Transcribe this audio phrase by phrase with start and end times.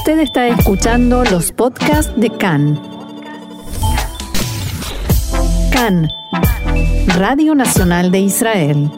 [0.00, 2.80] Usted está escuchando los podcasts de CAN.
[5.70, 6.08] CAN,
[7.18, 8.90] Radio Nacional de Israel.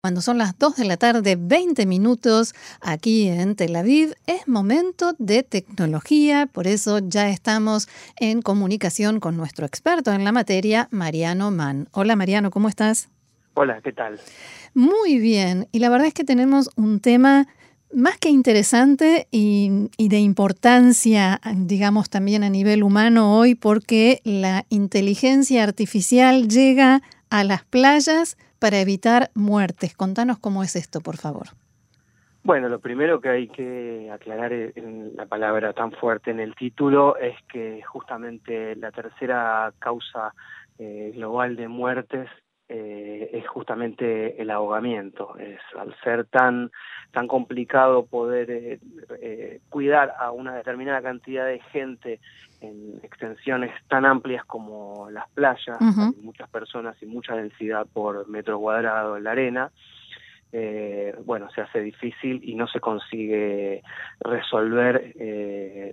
[0.00, 5.12] Cuando son las 2 de la tarde, 20 minutos aquí en Tel Aviv, es momento
[5.18, 7.86] de tecnología, por eso ya estamos
[8.16, 11.90] en comunicación con nuestro experto en la materia, Mariano Mann.
[11.92, 13.10] Hola Mariano, ¿cómo estás?
[13.52, 14.18] Hola, ¿qué tal?
[14.72, 17.46] Muy bien, y la verdad es que tenemos un tema
[17.94, 25.64] más que interesante y, de importancia, digamos, también a nivel humano hoy, porque la inteligencia
[25.64, 29.94] artificial llega a las playas para evitar muertes.
[29.94, 31.48] Contanos cómo es esto, por favor.
[32.42, 37.16] Bueno, lo primero que hay que aclarar en la palabra tan fuerte en el título
[37.18, 40.32] es que justamente la tercera causa
[40.78, 42.28] eh, global de muertes
[43.32, 45.36] eh, es justamente el ahogamiento.
[45.38, 46.70] Es al ser tan
[47.10, 48.80] tan complicado poder eh,
[49.22, 52.20] eh, cuidar a una determinada cantidad de gente
[52.60, 55.80] en extensiones tan amplias como las playas,
[56.20, 59.70] muchas personas y mucha densidad por metro cuadrado en la arena.
[61.24, 63.82] bueno, se hace difícil y no se consigue
[64.20, 65.14] resolver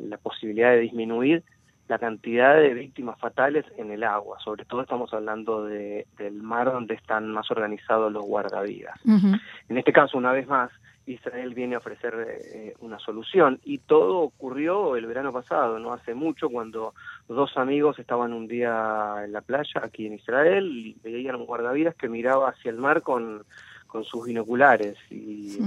[0.02, 1.44] la posibilidad de disminuir
[1.88, 4.39] la cantidad de víctimas fatales en el agua.
[4.39, 9.00] Sobre todo estamos hablando de, del mar donde están más organizados los guardavidas.
[9.05, 10.72] En este caso, una vez más,
[11.06, 13.59] Israel viene a ofrecer eh, una solución.
[13.63, 16.94] Y todo ocurrió el verano pasado, no hace mucho, cuando
[17.28, 21.95] dos amigos estaban un día en la playa aquí en Israel y veían un guardavidas
[21.95, 23.44] que miraba hacia el mar con,
[23.86, 24.97] con sus binoculares.
[25.11, 25.59] Y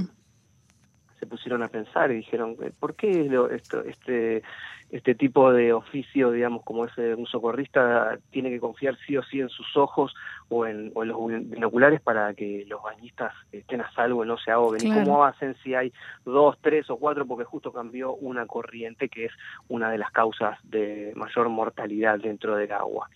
[1.19, 4.42] se pusieron a pensar y dijeron, eh, ¿por qué esto, este
[4.91, 9.41] este tipo de oficio, digamos, como es un socorrista, tiene que confiar sí o sí
[9.41, 10.14] en sus ojos
[10.48, 14.86] o en, los binoculares para que los bañistas estén a salvo y no se ahoguen.
[14.86, 15.92] ¿Y cómo hacen si hay
[16.24, 17.27] dos, tres o cuatro?
[17.27, 19.33] Porque justo cambió una corriente que es
[19.69, 23.11] una de las causas de mayor mortalidad dentro del agua.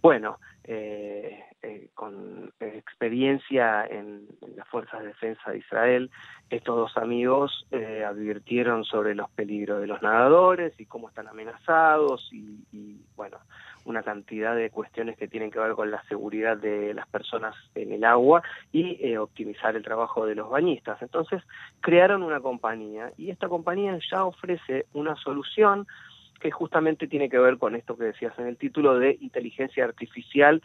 [0.00, 6.10] Bueno, eh, eh, con experiencia en, las fuerzas de defensa de Israel,
[6.50, 12.28] estos dos amigos eh, advirtieron sobre los peligros de los nadadores y cómo están amenazados
[12.32, 13.38] y, y, bueno,
[13.88, 17.92] una cantidad de cuestiones que tienen que ver con la seguridad de las personas en
[17.92, 21.00] el agua y eh, optimizar el trabajo de los bañistas.
[21.00, 21.42] Entonces
[21.80, 25.86] crearon una compañía y esta compañía ya ofrece una solución
[26.40, 30.62] que justamente tiene que ver con esto que decías en el título de inteligencia artificial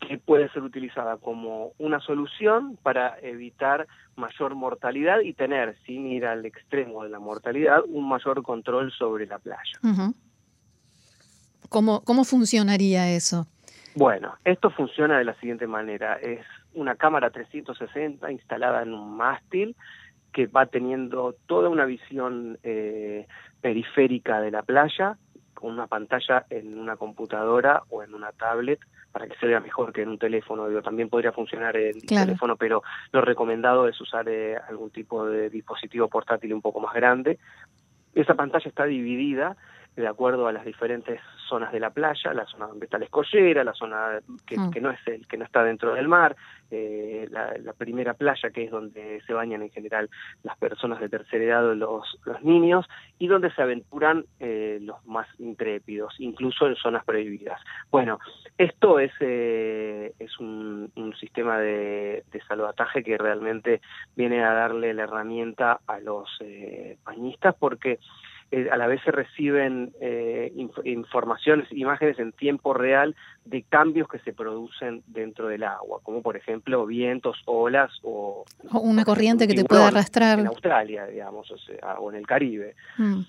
[0.00, 3.86] que puede ser utilizada como una solución para evitar
[4.16, 9.26] mayor mortalidad y tener, sin ir al extremo de la mortalidad, un mayor control sobre
[9.26, 9.78] la playa.
[11.68, 13.46] ¿Cómo, ¿Cómo funcionaría eso?
[13.94, 16.14] Bueno, esto funciona de la siguiente manera.
[16.14, 16.44] Es
[16.74, 19.76] una cámara 360 instalada en un mástil
[20.32, 23.26] que va teniendo toda una visión eh,
[23.62, 25.16] periférica de la playa,
[25.54, 28.80] con una pantalla en una computadora o en una tablet
[29.12, 30.68] para que se vea mejor que en un teléfono.
[30.68, 35.50] Digo, también podría funcionar en teléfono, pero lo recomendado es usar eh, algún tipo de
[35.50, 37.38] dispositivo portátil un poco más grande.
[38.14, 39.56] Esa pantalla está dividida
[39.96, 43.62] de acuerdo a las diferentes zonas de la playa, la zona donde está la escollera,
[43.62, 44.70] la zona que, mm.
[44.80, 46.34] no es el que no está dentro del mar,
[46.70, 50.08] eh, la, primera playa que es donde se bañan en general
[50.44, 52.86] las personas de tercera edad, los, los niños,
[53.18, 57.60] y donde se aventuran eh, los más intrépidos, incluso en zonas prohibidas.
[57.90, 58.18] Bueno,
[58.56, 63.82] esto es eh, es un, un sistema de, de, salvataje que realmente
[64.16, 66.30] viene a darle la herramienta a los
[67.04, 67.98] bañistas porque
[68.54, 70.52] eh, a la vez se reciben eh,
[70.84, 76.36] informaciones, imágenes en tiempo real de cambios que se producen dentro del agua, como por
[76.36, 78.44] ejemplo vientos, olas o...
[78.74, 80.38] una corriente que te puede arrastrar.
[80.38, 82.76] En Australia, digamos, o, sea, o en el Caribe.
[82.98, 83.22] Mm.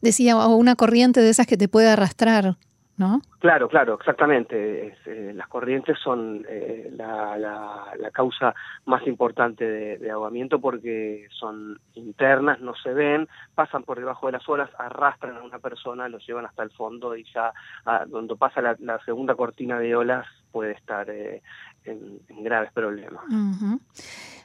[0.00, 2.56] Decía, o una corriente de esas que te puede arrastrar.
[2.96, 3.20] ¿No?
[3.38, 4.96] Claro, claro, exactamente.
[5.06, 8.54] Eh, las corrientes son eh, la, la, causa
[8.86, 9.64] más importante
[9.98, 15.36] de, ahogamiento porque son internas, no se ven, pasan por debajo de las olas, arrastran
[15.36, 17.52] a una persona, lo llevan hasta el fondo y ya
[17.84, 21.42] ah, cuando pasa la, segunda cortina de olas puede estar eh,
[21.84, 23.22] en, graves problemas.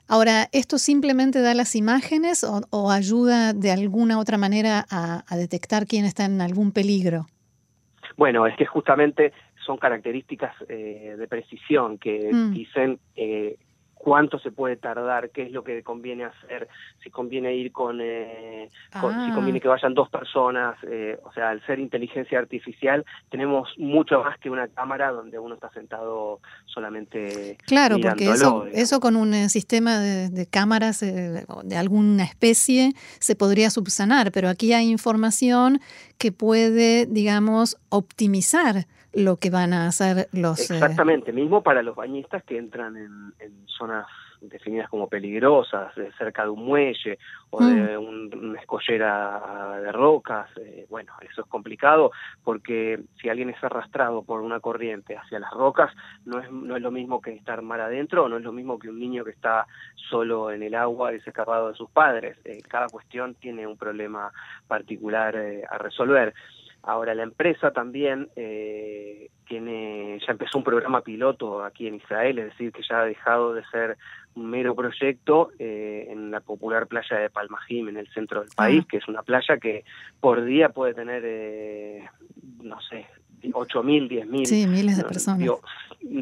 [0.08, 5.86] Ahora, ¿esto simplemente da las imágenes o, ayuda de alguna otra manera a, a detectar
[5.88, 7.28] quién está en algún peligro?
[8.22, 9.34] Bueno, es que justamente
[9.66, 12.54] son características eh, de precisión que mm.
[12.54, 13.58] dicen eh,
[14.02, 16.68] cuánto se puede tardar, qué es lo que conviene hacer,
[17.04, 19.32] si conviene ir con, eh, si ah.
[19.36, 24.40] conviene que vayan dos personas, eh, o sea, al ser inteligencia artificial tenemos mucho más
[24.40, 27.58] que una cámara donde uno está sentado solamente.
[27.68, 33.70] Claro, porque eso, eso con un eh, sistema de, cámaras de alguna especie se podría
[33.70, 35.80] subsanar, pero aquí hay información
[36.18, 40.72] que puede, digamos, optimizar lo que van a hacer los...
[40.72, 43.34] Eh, Exactamente, mismo para los bañistas que entran en,
[43.68, 44.06] zonas
[44.42, 47.20] definidas como peligrosas, cerca de un muelle
[47.52, 48.40] o de mm.
[48.50, 50.50] una escollera de rocas.
[50.58, 52.12] Eh, bueno, eso es complicado
[52.44, 55.92] porque si alguien es arrastrado por una corriente hacia las rocas,
[56.26, 58.90] no es, no es lo mismo que estar mar adentro, no es lo mismo que
[58.90, 59.68] un niño que está
[60.10, 62.38] solo en el agua escapado de sus padres.
[62.46, 64.32] Eh, cada cuestión tiene un problema
[64.68, 65.36] particular
[65.70, 66.34] a resolver.
[66.84, 72.46] Ahora la empresa también eh, tiene, ya empezó un programa piloto aquí en Israel, es
[72.46, 73.98] decir, que ya ha dejado de ser
[74.34, 78.86] un mero proyecto eh, en la popular playa de Palmajim, en el centro del país,
[78.88, 79.84] que es una playa que
[80.20, 82.10] por día puede tener, eh,
[82.64, 83.06] no sé,
[83.42, 84.46] 8.000, 10.000.
[84.46, 85.48] Sí, miles de personas.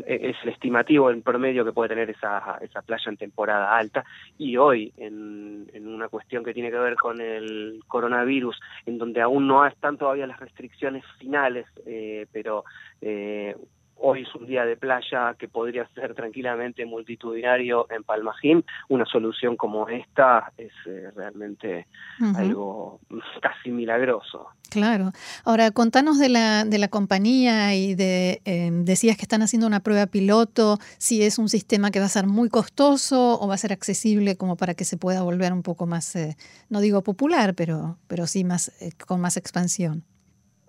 [0.06, 4.06] es el estimativo en promedio que puede tener esa, esa playa en temporada alta.
[4.38, 9.22] Y hoy, en, en una cuestión que tiene que ver con el coronavirus, en donde
[9.22, 12.64] aún no están todavía las restricciones finales, eh, pero
[13.02, 13.56] eh,
[14.00, 19.56] hoy es un día de playa que podría ser tranquilamente multitudinario en Palmajín, una solución
[19.56, 21.88] como esta es eh, realmente
[22.36, 23.00] algo
[23.42, 24.48] casi milagroso.
[24.70, 25.12] Claro.
[25.46, 29.80] Ahora, contanos de la, de la compañía y de, em, decías que están haciendo una
[29.80, 33.58] prueba piloto, si es un sistema que va a ser muy costoso o va a
[33.58, 36.38] ser accesible como para que se pueda volver un poco más, eh,
[36.70, 40.04] no digo popular, pero, pero sí más, eh, con más expansión.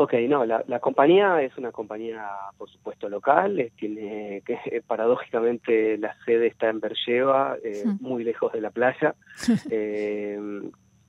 [0.00, 2.26] Ok, no, la, compañía es una compañía,
[2.56, 8.62] por supuesto, local, tiene que paradójicamente la sede está en Bercheva, eh, muy lejos de
[8.62, 9.14] la playa.
[9.70, 10.38] eh,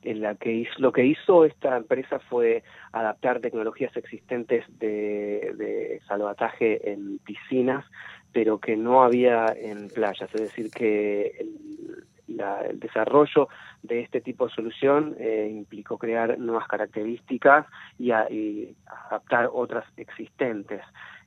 [0.02, 6.02] en la que hizo, lo que hizo esta empresa fue adaptar tecnologías existentes de, de
[6.06, 7.86] salvataje en piscinas,
[8.30, 12.01] pero que no había en playas, es decir, que el,
[12.38, 13.48] el desarrollo
[13.82, 17.66] de este tipo de solución eh, implicó crear nuevas características
[17.98, 20.82] y, adaptar otras existentes.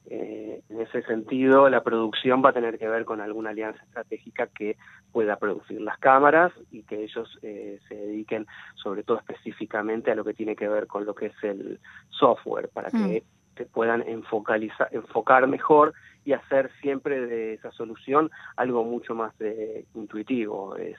[0.08, 4.48] Eh, en ese sentido, la producción va a tener que ver con alguna alianza estratégica
[4.48, 4.78] que
[5.12, 10.24] pueda producir las cámaras y que ellos eh, se dediquen sobre todo específicamente a lo
[10.24, 11.80] que tiene que ver con lo que es el
[12.10, 13.35] software, para que mm.
[13.56, 15.94] Te puedan enfocalizar, enfocar mejor
[16.24, 20.76] y hacer siempre de esa solución algo mucho más eh, intuitivo.
[20.76, 20.98] Es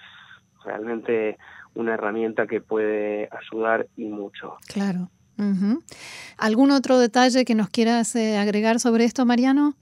[0.65, 1.39] realmente
[1.75, 4.57] una herramienta que puede ayudar y mucho.
[4.67, 5.11] Claro.
[6.39, 9.75] ¿Algún otro detalle que nos quieras eh, agregar sobre esto, Mariano?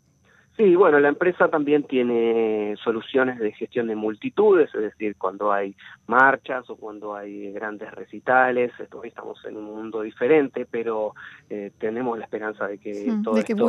[0.56, 5.74] Sí, bueno, la empresa también tiene soluciones de gestión de multitudes, es decir, cuando hay
[6.06, 11.14] marchas o cuando hay grandes recitales, hoy estamos en un mundo diferente, pero
[11.50, 13.66] eh, tenemos la esperanza de que todo esto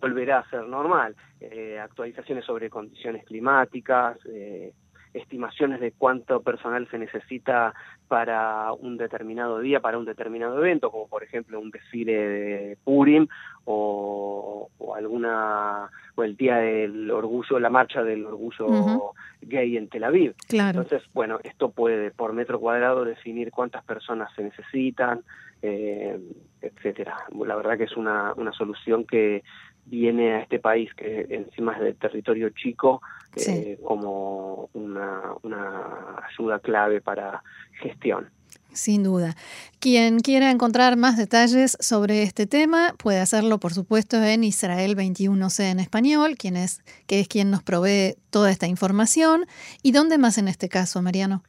[0.00, 1.14] volverá a ser normal.
[1.40, 4.72] Eh, actualizaciones sobre condiciones climáticas, eh,
[5.14, 7.74] estimaciones de cuánto personal se necesita
[8.08, 13.26] para un determinado día, para un determinado evento, como por ejemplo un desfile de Purim
[13.64, 19.12] o, alguna o el día del orgullo, la marcha del orgullo
[19.42, 20.34] gay en Tel Aviv.
[20.50, 25.22] Entonces, bueno, esto puede por metro cuadrado definir cuántas personas se necesitan,
[25.62, 26.18] eh,
[26.60, 27.16] etcétera.
[27.44, 29.42] La verdad que es una, una solución que
[29.88, 33.00] viene a este país que encima es de territorio chico
[33.36, 37.42] eh, como una, una ayuda clave para
[37.80, 38.28] gestión.
[38.72, 39.34] Sin duda.
[39.80, 45.70] Quien quiera encontrar más detalles sobre este tema puede hacerlo, por supuesto, en Israel 21C
[45.70, 49.46] en español, quien es, que es quien nos provee toda esta información.
[49.82, 51.42] ¿Y dónde más en este caso, Mariano?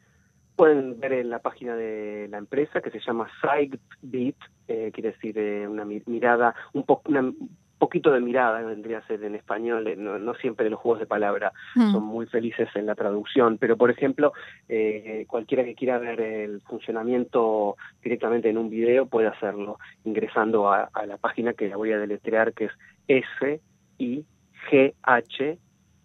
[0.55, 4.35] Pueden ver en la página de la empresa que se llama SideBeat,
[4.67, 7.31] eh, quiere decir eh, una mirada, un poco una
[7.79, 11.53] poquito de mirada vendría a ser en español, eh, no, siempre los juegos de palabra
[11.75, 11.91] mm.
[11.91, 14.33] son muy felices en la traducción, pero por ejemplo,
[14.67, 20.89] eh, cualquiera que quiera ver el funcionamiento directamente en un video puede hacerlo ingresando a,
[21.07, 22.71] la página que la voy a deletrear, que es
[23.07, 23.61] S
[23.97, 24.25] I
[24.69, 25.57] G H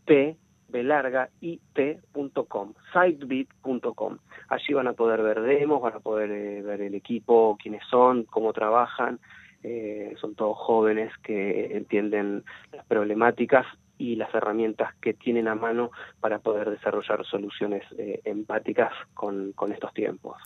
[0.07, 0.37] T
[0.69, 4.19] B larga it.com, sitebeat.com.
[4.49, 8.25] Allí van a poder ver demos, van a poder eh, ver el equipo, quiénes son,
[8.25, 9.21] cómo trabajan,
[9.65, 13.67] eh, son todos jóvenes que entienden las problemáticas
[13.97, 15.91] y las herramientas que tienen a mano
[16.21, 20.37] para poder desarrollar soluciones eh, empáticas con, con estos tiempos.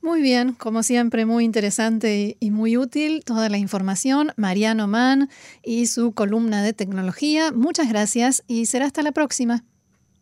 [0.00, 4.32] Muy bien, como siempre, muy interesante y muy útil toda la información.
[4.36, 5.28] Mariano Mann
[5.62, 7.50] y su columna de tecnología.
[7.52, 9.64] Muchas gracias y será hasta la próxima.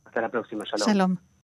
[0.04, 0.64] Hasta la próxima.
[0.64, 1.18] Shalom.